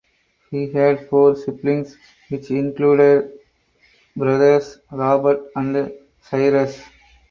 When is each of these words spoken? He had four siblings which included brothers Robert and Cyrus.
He 0.49 0.71
had 0.71 1.07
four 1.09 1.35
siblings 1.35 1.95
which 2.29 2.49
included 2.49 3.33
brothers 4.15 4.79
Robert 4.91 5.51
and 5.55 5.93
Cyrus. 6.23 6.81